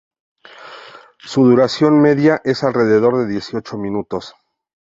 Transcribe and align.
Su 1.19 1.43
duración 1.45 2.01
media 2.01 2.41
es 2.43 2.61
de 2.61 2.67
alrededor 2.69 3.17
de 3.19 3.27
dieciocho 3.27 3.77
minutos. 3.77 4.33